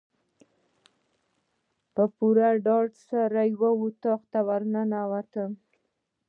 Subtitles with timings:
[1.93, 5.51] په پوره ډاډ سره یو اطاق ته ورننوتم.